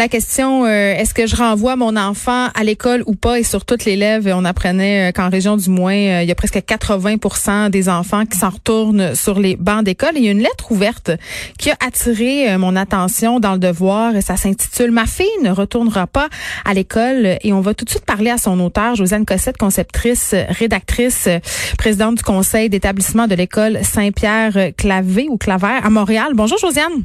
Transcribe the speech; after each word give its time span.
La 0.00 0.08
question, 0.08 0.64
euh, 0.64 0.94
est-ce 0.94 1.12
que 1.12 1.26
je 1.26 1.36
renvoie 1.36 1.76
mon 1.76 1.94
enfant 1.94 2.46
à 2.54 2.64
l'école 2.64 3.02
ou 3.04 3.14
pas? 3.14 3.38
Et 3.38 3.42
sur 3.42 3.66
toutes 3.66 3.84
les 3.84 3.96
lèvres, 3.96 4.30
on 4.34 4.46
apprenait 4.46 5.10
euh, 5.10 5.12
qu'en 5.12 5.28
région 5.28 5.58
du 5.58 5.68
moins, 5.68 5.92
euh, 5.92 6.22
il 6.22 6.26
y 6.26 6.32
a 6.32 6.34
presque 6.34 6.56
80% 6.56 7.68
des 7.68 7.90
enfants 7.90 8.24
qui 8.24 8.38
s'en 8.38 8.48
retournent 8.48 9.14
sur 9.14 9.38
les 9.38 9.56
bancs 9.56 9.84
d'école. 9.84 10.12
Il 10.14 10.24
y 10.24 10.28
a 10.28 10.30
une 10.30 10.40
lettre 10.40 10.72
ouverte 10.72 11.10
qui 11.58 11.70
a 11.70 11.76
attiré 11.86 12.56
mon 12.56 12.76
attention 12.76 13.40
dans 13.40 13.52
le 13.52 13.58
devoir. 13.58 14.14
Ça 14.22 14.38
s'intitule 14.38 14.90
Ma 14.90 15.04
fille 15.04 15.26
ne 15.42 15.50
retournera 15.50 16.06
pas 16.06 16.30
à 16.64 16.72
l'école. 16.72 17.36
Et 17.42 17.52
on 17.52 17.60
va 17.60 17.74
tout 17.74 17.84
de 17.84 17.90
suite 17.90 18.06
parler 18.06 18.30
à 18.30 18.38
son 18.38 18.58
auteur, 18.58 18.94
Josiane 18.94 19.26
Cossette, 19.26 19.58
conceptrice, 19.58 20.34
rédactrice, 20.48 21.28
présidente 21.76 22.14
du 22.14 22.22
conseil 22.22 22.70
d'établissement 22.70 23.26
de 23.26 23.34
l'école 23.34 23.80
Saint-Pierre 23.82 24.70
Clavé 24.78 25.26
ou 25.28 25.36
Claver 25.36 25.78
à 25.84 25.90
Montréal. 25.90 26.28
Bonjour 26.32 26.56
Josiane. 26.56 27.02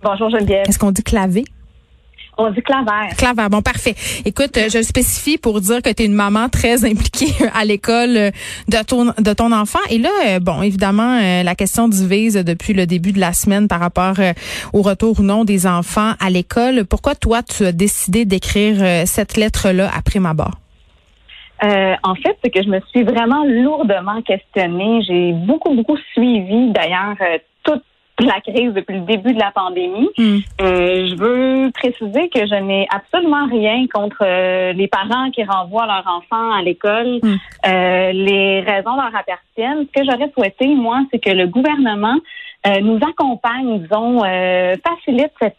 Bonjour 0.00 0.30
Geneviève. 0.30 0.66
Est-ce 0.68 0.78
qu'on 0.78 0.92
dit 0.92 1.02
clavé? 1.02 1.44
On 2.42 2.50
dit 2.50 2.62
claver. 2.62 3.14
Claver, 3.18 3.48
bon, 3.50 3.60
parfait. 3.60 3.94
Écoute, 4.24 4.56
euh, 4.56 4.70
je 4.72 4.78
le 4.78 4.82
spécifie 4.82 5.36
pour 5.36 5.60
dire 5.60 5.82
que 5.82 5.92
tu 5.92 6.02
es 6.02 6.06
une 6.06 6.14
maman 6.14 6.48
très 6.48 6.86
impliquée 6.86 7.34
à 7.54 7.66
l'école 7.66 8.16
euh, 8.16 8.30
de 8.66 8.82
ton, 8.82 9.12
de 9.18 9.32
ton 9.34 9.52
enfant. 9.52 9.80
Et 9.90 9.98
là, 9.98 10.08
euh, 10.26 10.40
bon, 10.40 10.62
évidemment, 10.62 11.20
la 11.20 11.54
question 11.54 11.86
divise 11.86 12.36
depuis 12.36 12.72
le 12.72 12.86
début 12.86 13.12
de 13.12 13.20
la 13.20 13.34
semaine 13.34 13.68
par 13.68 13.80
rapport 13.80 14.14
au 14.72 14.80
retour 14.80 15.20
ou 15.20 15.22
non 15.22 15.44
des 15.44 15.66
enfants 15.66 16.12
à 16.18 16.30
l'école. 16.30 16.86
Pourquoi 16.86 17.14
toi, 17.14 17.42
tu 17.42 17.66
as 17.66 17.72
décidé 17.72 18.24
d'écrire 18.24 19.06
cette 19.06 19.36
lettre-là 19.36 19.90
après 19.94 20.18
ma 20.18 20.32
barre? 20.32 20.58
en 21.62 22.14
fait, 22.14 22.38
c'est 22.42 22.50
que 22.50 22.62
je 22.62 22.68
me 22.68 22.80
suis 22.88 23.02
vraiment 23.02 23.44
lourdement 23.44 24.22
questionnée. 24.22 25.02
J'ai 25.06 25.32
beaucoup, 25.32 25.74
beaucoup 25.74 25.98
suivi 26.14 26.72
d'ailleurs 26.72 27.16
la 28.26 28.40
crise 28.40 28.72
depuis 28.72 28.94
le 28.94 29.02
début 29.02 29.32
de 29.32 29.38
la 29.38 29.50
pandémie. 29.50 30.08
Hmm. 30.16 30.38
Euh, 30.60 31.08
je 31.08 31.14
veux 31.16 31.70
préciser 31.72 32.28
que 32.28 32.46
je 32.46 32.54
n'ai 32.62 32.86
absolument 32.90 33.46
rien 33.46 33.86
contre 33.92 34.22
euh, 34.22 34.72
les 34.72 34.88
parents 34.88 35.30
qui 35.30 35.44
renvoient 35.44 35.86
leurs 35.86 36.06
enfants 36.06 36.52
à 36.52 36.62
l'école. 36.62 37.20
Hmm. 37.22 37.36
Euh, 37.66 38.12
les 38.12 38.60
raisons 38.60 38.96
leur 38.96 39.14
appartiennent. 39.14 39.86
Ce 39.86 40.00
que 40.00 40.04
j'aurais 40.04 40.30
souhaité, 40.36 40.66
moi, 40.66 41.00
c'est 41.10 41.18
que 41.18 41.30
le 41.30 41.46
gouvernement 41.46 42.16
nous 42.82 42.98
accompagne, 43.08 43.80
disons, 43.80 44.18
facilite 44.20 45.32
cette 45.40 45.56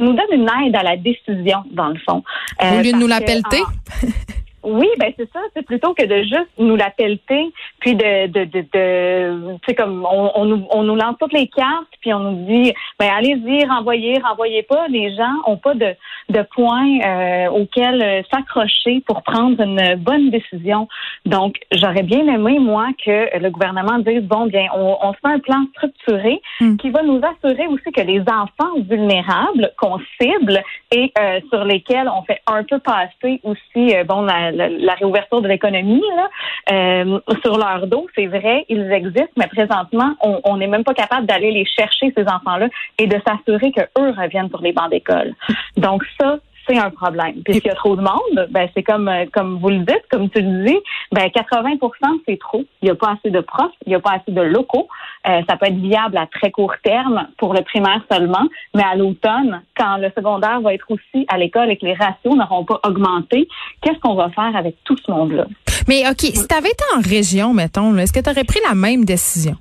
nous 0.00 0.14
donne 0.14 0.32
une 0.32 0.48
aide 0.66 0.74
à 0.74 0.82
la 0.82 0.96
décision, 0.96 1.58
dans 1.70 1.88
le 1.88 1.98
fond. 1.98 2.22
Au 2.60 2.82
lieu 2.82 2.92
de 2.92 2.96
nous 2.96 3.06
la 3.06 3.20
pelleter? 3.20 3.62
Oui, 4.62 4.88
ben 4.98 5.12
c'est 5.16 5.30
ça. 5.32 5.40
C'est 5.54 5.64
plutôt 5.66 5.92
que 5.94 6.04
de 6.04 6.22
juste 6.22 6.50
nous 6.58 6.76
la 6.76 6.90
pelleter, 6.90 7.52
puis 7.80 7.94
de, 7.96 8.26
de, 8.28 8.44
de, 8.44 8.60
de 8.60 9.56
tu 9.56 9.60
sais 9.68 9.74
comme 9.74 10.06
on, 10.08 10.30
on, 10.34 10.44
nous, 10.44 10.66
on 10.70 10.84
nous 10.84 10.94
lance 10.94 11.16
toutes 11.18 11.32
les 11.32 11.48
cartes, 11.48 11.88
puis 12.00 12.14
on 12.14 12.20
nous 12.20 12.46
dit, 12.46 12.72
ben 13.02 13.10
allez-y, 13.18 13.66
renvoyez, 13.66 14.14
renvoyez 14.22 14.62
pas. 14.62 14.86
Les 14.88 15.12
gens 15.16 15.36
ont 15.46 15.56
pas 15.56 15.74
de, 15.74 15.90
de 16.28 16.42
points 16.54 17.00
euh, 17.00 17.48
auxquels 17.48 18.00
euh, 18.00 18.22
s'accrocher 18.30 19.02
pour 19.06 19.22
prendre 19.24 19.60
une 19.60 19.96
bonne 19.96 20.30
décision. 20.30 20.86
Donc, 21.26 21.56
j'aurais 21.72 22.04
bien 22.04 22.24
aimé 22.32 22.60
moi 22.60 22.86
que 23.04 23.16
le 23.38 23.50
gouvernement 23.50 23.98
dise 23.98 24.22
bon 24.22 24.46
bien, 24.46 24.66
on, 24.74 24.96
on 25.02 25.12
se 25.14 25.18
fait 25.18 25.34
un 25.34 25.40
plan 25.40 25.64
structuré 25.74 26.40
Hmm. 26.60 26.76
qui 26.76 26.90
va 26.90 27.02
nous 27.02 27.20
assurer 27.30 27.66
aussi 27.66 27.90
que 27.92 28.00
les 28.02 28.20
enfants 28.20 28.74
vulnérables 28.88 29.72
qu'on 29.78 29.98
cible 30.20 30.62
et 30.94 31.12
euh, 31.18 31.40
sur 31.50 31.64
lesquels 31.64 32.08
on 32.08 32.22
fait 32.22 32.40
un 32.46 32.62
peu 32.62 32.78
passer 32.78 33.40
aussi 33.42 33.96
euh, 33.96 34.04
bon 34.04 34.22
la, 34.22 34.50
la, 34.50 34.68
la 34.68 34.94
réouverture 34.94 35.40
de 35.42 35.48
l'économie 35.48 36.02
là, 36.16 36.28
euh, 36.70 37.20
sur 37.42 37.58
leur 37.58 37.86
dos, 37.86 38.06
c'est 38.14 38.26
vrai, 38.26 38.64
ils 38.68 38.90
existent, 38.92 39.32
mais 39.36 39.48
présentement, 39.48 40.14
on 40.22 40.56
n'est 40.56 40.66
même 40.66 40.84
pas 40.84 40.94
capable 40.94 41.26
d'aller 41.26 41.50
les 41.50 41.64
chercher 41.64 42.12
ces 42.16 42.22
enfants-là 42.22 42.68
et 42.98 43.06
de 43.06 43.18
s'assurer 43.26 43.72
que 43.72 43.82
eux 43.98 44.10
reviennent 44.10 44.48
sur 44.48 44.62
les 44.62 44.72
bancs 44.72 44.90
d'école. 44.90 45.34
Donc 45.76 46.04
ça, 46.20 46.38
c'est 46.66 46.78
un 46.78 46.90
problème. 46.90 47.42
Puisqu'il 47.44 47.68
y 47.68 47.70
a 47.70 47.74
trop 47.74 47.96
de 47.96 48.02
monde, 48.02 48.48
ben 48.50 48.68
c'est 48.74 48.82
comme 48.82 49.08
euh, 49.08 49.26
comme 49.32 49.58
vous 49.58 49.68
le 49.68 49.78
dites, 49.78 50.04
comme 50.10 50.30
tu 50.30 50.40
le 50.40 50.64
dis, 50.64 50.78
ben 51.10 51.26
80% 51.26 51.78
c'est 52.26 52.38
trop. 52.38 52.64
Il 52.80 52.86
n'y 52.86 52.90
a 52.90 52.94
pas 52.94 53.12
assez 53.12 53.30
de 53.30 53.40
profs, 53.40 53.72
il 53.86 53.90
n'y 53.90 53.94
a 53.94 54.00
pas 54.00 54.12
assez 54.12 54.32
de 54.32 54.40
locaux. 54.40 54.88
Euh, 55.28 55.40
ça 55.48 55.56
peut 55.56 55.66
être 55.66 55.76
viable 55.76 56.16
à 56.16 56.26
très 56.26 56.50
court 56.50 56.74
terme 56.82 57.28
pour 57.38 57.54
le 57.54 57.62
primaire 57.62 58.00
seulement, 58.10 58.46
mais 58.74 58.82
à 58.82 58.94
l'automne, 58.94 59.62
quand 59.76 59.96
le 59.96 60.10
secondaire 60.16 60.60
va 60.60 60.74
être 60.74 60.86
aussi 60.90 61.26
à 61.28 61.38
l'école 61.38 61.70
et 61.70 61.76
que 61.76 61.86
les 61.86 61.94
ratios 61.94 62.34
n'auront 62.34 62.64
pas 62.64 62.80
augmenté, 62.86 63.48
qu'est-ce 63.80 63.98
qu'on 64.00 64.14
va 64.14 64.30
faire 64.30 64.54
avec 64.56 64.76
tout 64.84 64.96
ce 64.96 65.10
monde-là? 65.10 65.46
Mais 65.88 66.08
OK, 66.08 66.20
si 66.20 66.46
tu 66.46 66.54
avais 66.54 66.70
été 66.70 66.84
en 66.96 67.00
région, 67.00 67.52
mettons, 67.52 67.96
est-ce 67.98 68.12
que 68.12 68.20
tu 68.20 68.30
aurais 68.30 68.44
pris 68.44 68.60
la 68.66 68.74
même 68.74 69.04
décision? 69.04 69.56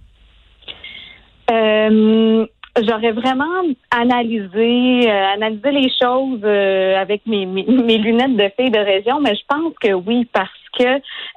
Euh, 1.49 2.45
J'aurais 2.79 3.11
vraiment 3.11 3.63
analysé, 3.89 5.09
euh, 5.09 5.33
analysé 5.33 5.71
les 5.71 5.89
choses 6.01 6.39
euh, 6.43 6.95
avec 6.95 7.25
mes, 7.27 7.45
mes, 7.45 7.65
mes, 7.65 7.97
lunettes 7.97 8.37
de 8.37 8.49
fille 8.57 8.71
de 8.71 8.79
région, 8.79 9.19
mais 9.19 9.35
je 9.35 9.41
pense 9.47 9.73
que 9.81 9.91
oui, 9.91 10.25
parce 10.31 10.49
que 10.77 10.83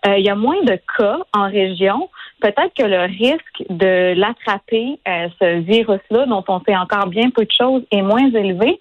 euh, 0.09 0.19
il 0.19 0.25
y 0.25 0.31
a 0.31 0.35
moins 0.35 0.63
de 0.63 0.79
cas 0.99 1.19
en 1.33 1.45
région. 1.49 2.09
Peut-être 2.41 2.75
que 2.77 2.83
le 2.85 3.03
risque 3.03 3.65
de 3.71 4.13
l'attraper, 4.19 4.99
ce 5.07 5.61
virus-là, 5.61 6.27
dont 6.27 6.45
on 6.49 6.61
sait 6.61 6.77
encore 6.77 7.07
bien 7.07 7.31
peu 7.31 7.45
de 7.45 7.51
choses, 7.51 7.83
est 7.91 8.03
moins 8.03 8.27
élevé. 8.33 8.79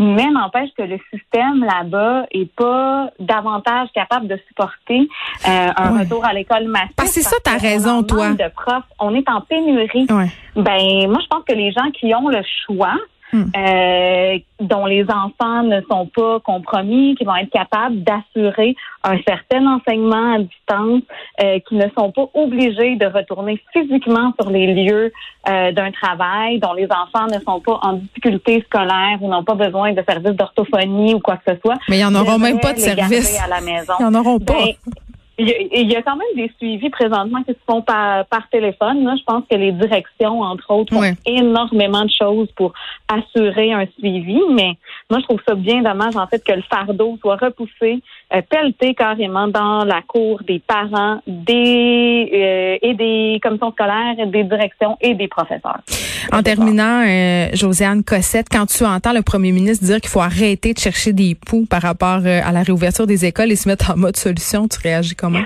Mais 0.00 0.26
n'empêche 0.30 0.70
que 0.76 0.82
le 0.82 0.98
système 1.12 1.64
là-bas 1.64 2.26
est 2.32 2.52
pas 2.56 3.10
davantage 3.20 3.88
capable 3.94 4.26
de 4.26 4.36
supporter 4.48 5.08
euh, 5.46 5.68
un 5.76 5.92
Ouais. 5.94 6.00
retour 6.02 6.24
à 6.24 6.32
l'école 6.32 6.64
massif. 6.64 6.90
Parce 6.96 7.14
que 7.14 7.20
c'est 7.20 7.28
ça, 7.28 7.36
t'as 7.44 7.58
raison, 7.58 8.02
toi. 8.02 8.30
De 8.32 8.48
profs, 8.54 8.82
on 8.98 9.14
est 9.14 9.28
en 9.28 9.40
pénurie. 9.42 10.06
Ouais. 10.10 10.26
Ben, 10.56 11.08
moi, 11.08 11.20
je 11.22 11.26
pense 11.28 11.44
que 11.48 11.54
les 11.54 11.70
gens 11.70 11.90
qui 11.92 12.12
ont 12.14 12.28
le 12.28 12.42
choix, 12.66 12.94
Hmm. 13.34 13.50
euh, 13.56 14.38
dont 14.60 14.86
les 14.86 15.02
enfants 15.10 15.64
ne 15.64 15.80
sont 15.90 16.06
pas 16.14 16.38
compromis, 16.38 17.16
qui 17.16 17.24
vont 17.24 17.34
être 17.34 17.50
capables 17.50 18.04
d'assurer 18.04 18.76
un 19.02 19.18
certain 19.26 19.66
enseignement 19.66 20.34
à 20.34 20.38
distance, 20.38 21.02
euh, 21.42 21.58
qui 21.68 21.74
ne 21.74 21.86
sont 21.98 22.12
pas 22.12 22.28
obligés 22.34 22.94
de 22.94 23.06
retourner 23.06 23.60
physiquement 23.72 24.32
sur 24.40 24.50
les 24.50 24.72
lieux 24.72 25.12
euh, 25.48 25.72
d'un 25.72 25.90
travail, 25.90 26.60
dont 26.60 26.74
les 26.74 26.86
enfants 26.86 27.26
ne 27.26 27.40
sont 27.40 27.58
pas 27.58 27.80
en 27.82 27.94
difficulté 27.94 28.64
scolaire 28.68 29.18
ou 29.20 29.28
n'ont 29.28 29.42
pas 29.42 29.56
besoin 29.56 29.92
de 29.92 30.04
services 30.08 30.36
d'orthophonie 30.36 31.14
ou 31.14 31.18
quoi 31.18 31.36
que 31.38 31.54
ce 31.54 31.60
soit. 31.60 31.78
Mais 31.88 31.98
ils 31.98 32.04
en 32.04 32.14
auront 32.14 32.38
même 32.38 32.60
pas 32.60 32.72
de 32.72 32.78
les 32.78 32.94
garder 32.94 33.20
service. 33.20 33.42
à 33.42 33.48
la 33.48 33.60
maison. 33.60 33.94
Ils 33.98 34.06
en 34.06 34.14
auront 34.14 34.38
pas. 34.38 34.54
Ben, 34.54 34.74
il 35.38 35.48
y, 35.48 35.52
a, 35.52 35.58
il 35.80 35.90
y 35.90 35.96
a 35.96 36.02
quand 36.02 36.16
même 36.16 36.26
des 36.36 36.50
suivis 36.58 36.90
présentement 36.90 37.42
qui 37.42 37.52
se 37.52 37.58
font 37.66 37.82
par, 37.82 38.24
par 38.26 38.48
téléphone. 38.50 39.04
Là. 39.04 39.14
Je 39.18 39.24
pense 39.24 39.44
que 39.50 39.56
les 39.56 39.72
directions, 39.72 40.40
entre 40.42 40.70
autres, 40.70 40.94
font 40.94 41.16
énormément 41.26 42.04
de 42.04 42.10
choses 42.10 42.48
pour 42.52 42.72
assurer 43.08 43.72
un 43.72 43.86
suivi. 43.98 44.40
Mais 44.50 44.76
moi, 45.10 45.20
je 45.20 45.24
trouve 45.24 45.40
ça 45.46 45.54
bien 45.54 45.82
dommage, 45.82 46.16
en 46.16 46.26
fait, 46.26 46.42
que 46.44 46.52
le 46.52 46.62
fardeau 46.62 47.18
soit 47.20 47.36
repoussé, 47.36 48.00
euh, 48.32 48.92
carrément 48.96 49.48
dans 49.48 49.84
la 49.84 50.02
cour 50.02 50.42
des 50.46 50.60
parents, 50.60 51.20
des 51.26 52.30
euh, 52.32 52.78
et 52.80 52.94
des 52.94 53.40
commissions 53.42 53.72
scolaires, 53.72 54.26
des 54.26 54.44
directions 54.44 54.96
et 55.00 55.14
des 55.14 55.28
professeurs. 55.28 55.80
En 56.32 56.42
terminant, 56.42 57.04
euh, 57.06 57.48
Josiane 57.52 58.02
Cossette, 58.02 58.48
quand 58.50 58.66
tu 58.66 58.84
entends 58.84 59.12
le 59.12 59.22
premier 59.22 59.52
ministre 59.52 59.84
dire 59.84 60.00
qu'il 60.00 60.10
faut 60.10 60.20
arrêter 60.20 60.72
de 60.72 60.78
chercher 60.78 61.12
des 61.12 61.34
poux 61.34 61.66
par 61.66 61.82
rapport 61.82 62.20
euh, 62.24 62.40
à 62.44 62.52
la 62.52 62.62
réouverture 62.62 63.06
des 63.06 63.24
écoles 63.24 63.52
et 63.52 63.56
se 63.56 63.68
mettre 63.68 63.90
en 63.92 63.96
mode 63.96 64.16
solution, 64.16 64.66
tu 64.68 64.78
réagis 64.80 65.14
comment? 65.14 65.42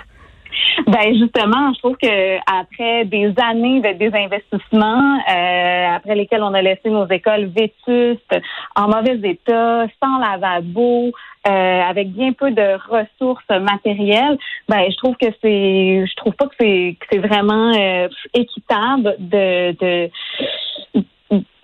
Ben 0.88 1.14
justement, 1.18 1.74
je 1.74 1.78
trouve 1.80 1.96
que 1.98 2.38
après 2.50 3.04
des 3.04 3.34
années 3.36 3.82
de 3.82 3.92
désinvestissement, 3.98 5.18
euh, 5.30 5.96
après 5.96 6.14
lesquelles 6.14 6.42
on 6.42 6.54
a 6.54 6.62
laissé 6.62 6.88
nos 6.88 7.06
écoles 7.08 7.50
vétustes, 7.54 8.34
en 8.74 8.88
mauvais 8.88 9.20
état, 9.22 9.84
sans 10.02 10.18
lavabo, 10.18 11.12
euh, 11.46 11.50
avec 11.50 12.10
bien 12.12 12.32
peu 12.32 12.52
de 12.52 12.78
ressources 12.88 13.50
matérielles, 13.50 14.38
ben 14.66 14.90
je 14.90 14.96
trouve 14.96 15.14
que 15.20 15.26
c'est, 15.42 16.06
je 16.06 16.16
trouve 16.16 16.32
pas 16.32 16.46
que 16.46 16.54
c'est 16.58 16.96
que 16.98 17.06
c'est 17.12 17.18
vraiment 17.18 17.70
euh, 17.76 18.08
équitable 18.32 19.14
de, 19.18 19.72
de 19.72 20.10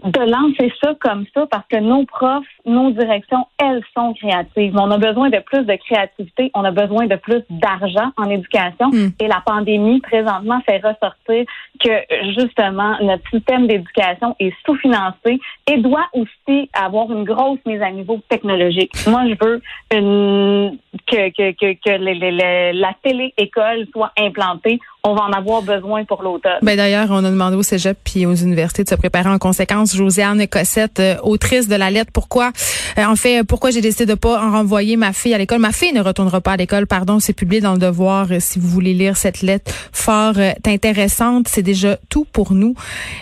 de 0.05 0.21
lancer 0.21 0.73
ça 0.83 0.93
comme 1.01 1.25
ça 1.33 1.47
parce 1.51 1.67
que 1.69 1.79
nos 1.79 2.05
profs, 2.05 2.45
nos 2.67 2.91
directions, 2.91 3.47
elles 3.59 3.83
sont 3.97 4.13
créatives. 4.15 4.75
On 4.77 4.91
a 4.91 4.99
besoin 4.99 5.31
de 5.31 5.39
plus 5.39 5.65
de 5.65 5.75
créativité, 5.77 6.51
on 6.55 6.65
a 6.65 6.71
besoin 6.71 7.07
de 7.07 7.17
plus 7.17 7.43
d'argent 7.51 8.11
en 8.17 8.29
éducation 8.31 8.89
Hmm. 8.93 9.09
et 9.19 9.27
la 9.29 9.43
pandémie 9.45 10.01
présentement 10.01 10.61
fait 10.67 10.79
ressortir 10.79 11.45
que 11.81 11.91
justement 12.39 12.97
notre 13.01 13.29
système 13.31 13.67
d'éducation 13.67 14.37
est 14.39 14.53
sous-financé 14.67 15.41
et 15.71 15.79
doit 15.79 16.07
aussi 16.13 16.71
avoir 16.75 17.11
une 17.11 17.25
grosse 17.25 17.59
mise 17.65 17.81
à 17.83 17.91
niveau 17.91 18.21
technologique. 18.29 18.93
Moi, 19.09 19.23
je 19.29 19.35
veux 19.45 19.63
une, 19.93 20.79
que, 21.07 21.31
que, 21.31 21.53
que, 21.53 21.73
que 21.83 21.97
les- 21.99 22.15
les- 22.15 22.31
les- 22.31 22.73
la 22.75 22.93
télé-école 23.03 23.87
soit 23.93 24.13
implantée. 24.19 24.79
On 25.07 25.15
va 25.15 25.25
en 25.25 25.33
avoir 25.33 25.61
besoin 25.61 26.07
pour 26.07 26.23
l'automne. 26.23 26.61
Ben 26.63 26.79
d'ailleurs, 26.79 27.09
on 27.11 27.23
a 27.23 27.31
demandé 27.31 27.57
au 27.57 27.63
Cégep 27.63 27.99
puis 28.03 28.25
aux 28.25 28.35
universités 28.35 28.85
de 28.85 28.89
se 28.89 28.95
préparer 28.95 29.29
en 29.29 29.37
conséquence. 29.37 29.95
Josiane 29.95 30.49
Cossette, 30.49 30.99
euh, 30.99 31.17
autrice 31.23 31.69
de 31.69 31.75
la 31.75 31.91
lettre, 31.91 32.11
pourquoi, 32.11 32.53
euh, 32.97 33.05
en 33.05 33.15
fait, 33.15 33.45
pourquoi 33.45 33.71
j'ai 33.71 33.83
décidé 33.83 34.07
de 34.07 34.15
pas 34.15 34.43
en 34.43 34.53
renvoyer 34.53 34.97
ma 34.97 35.13
fille 35.13 35.35
à 35.35 35.39
l'école? 35.39 35.59
Ma 35.59 35.73
fille 35.73 35.93
ne 35.93 36.01
retournera 36.01 36.41
pas 36.41 36.53
à 36.53 36.57
l'école, 36.57 36.87
pardon. 36.87 37.21
C'est 37.21 37.35
publié 37.35 37.61
dans 37.61 37.75
le 37.75 37.79
Devoir. 37.79 38.29
euh, 38.31 38.39
si 38.41 38.59
vous 38.59 38.67
voulez 38.67 38.95
lire 38.95 39.19
cette 39.19 39.43
lettre 39.43 39.71
fort 39.93 40.37
intéressante, 40.67 41.49
c'est 41.49 41.63
déjà 41.63 41.99
tout 42.09 42.25
pour 42.25 42.55
nous. 42.55 42.75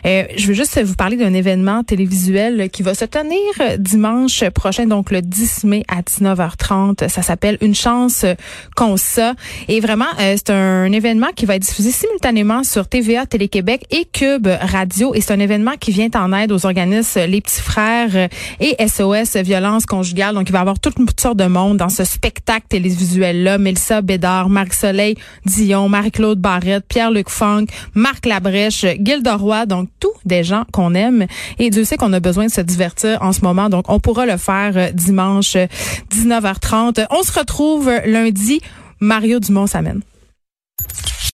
Je 0.05 0.47
veux 0.47 0.55
juste 0.55 0.81
vous 0.83 0.95
parler 0.95 1.17
d'un 1.17 1.35
événement 1.35 1.83
télévisuel 1.83 2.71
qui 2.71 2.83
va 2.83 2.95
se 2.95 3.05
tenir 3.05 3.39
dimanche 3.79 4.49
prochain, 4.51 4.87
donc 4.87 5.11
le 5.11 5.21
10 5.21 5.65
mai 5.65 5.83
à 5.89 6.03
19h30. 6.03 7.09
Ça 7.09 7.23
s'appelle 7.23 7.59
Une 7.61 7.75
chance 7.75 8.25
qu'on 8.77 8.97
ça. 8.97 9.35
Et 9.69 9.81
vraiment, 9.81 10.07
c'est 10.19 10.51
un 10.51 10.91
événement 10.93 11.29
qui 11.35 11.45
va 11.47 11.57
être 11.57 11.72
diffusé 11.73 11.91
simultanément 11.91 12.65
sur 12.65 12.87
TVA, 12.87 13.25
Télé-Québec 13.25 13.87
et 13.91 14.05
Cube 14.05 14.47
Radio. 14.47 15.15
Et 15.15 15.23
c'est 15.23 15.33
un 15.33 15.41
événement 15.41 15.73
qui 15.81 15.91
vient 15.91 16.11
en 16.17 16.31
aide 16.35 16.53
aux 16.53 16.67
organismes 16.67 17.21
Les 17.21 17.41
Petits 17.41 17.63
Frères 17.63 18.29
et 18.61 18.77
SOS 18.87 19.37
Violence 19.37 19.87
Conjugale. 19.87 20.35
Donc, 20.35 20.51
il 20.51 20.53
va 20.53 20.59
y 20.59 20.61
avoir 20.61 20.79
toutes, 20.79 20.97
toutes 20.97 21.19
sortes 21.19 21.39
de 21.39 21.47
monde 21.47 21.79
dans 21.79 21.89
ce 21.89 22.05
spectacle 22.05 22.67
télévisuel-là. 22.69 23.57
Mélissa 23.57 24.03
Bédard, 24.03 24.51
Marie-Soleil 24.51 25.15
Dion, 25.47 25.89
Marie-Claude 25.89 26.39
Barrette, 26.39 26.85
Pierre-Luc 26.87 27.31
Funk, 27.31 27.65
Marc 27.95 28.27
Labrèche, 28.27 28.85
Gilda 29.01 29.37
Roy. 29.37 29.65
Donc, 29.65 29.89
tous 29.99 30.13
des 30.27 30.45
gens 30.45 30.65
qu'on 30.75 30.95
aime. 30.95 31.27
Et 31.59 31.71
Dieu 31.71 31.85
sait 31.85 31.97
qu'on 31.97 32.13
a 32.13 32.21
besoin 32.21 32.49
de 32.49 32.53
se 32.53 32.61
divertir 32.61 33.17
en 33.23 33.33
ce 33.33 33.41
moment. 33.41 33.71
Donc, 33.71 33.87
on 33.89 33.99
pourra 33.99 34.27
le 34.27 34.37
faire 34.37 34.73
euh, 34.77 34.91
dimanche 34.91 35.57
euh, 35.57 35.67
19h30. 36.15 37.07
On 37.11 37.23
se 37.23 37.33
retrouve 37.33 37.91
lundi. 38.05 38.61
Mario 39.01 39.41
Dumont 39.41 39.67
s'amène. 39.67 40.03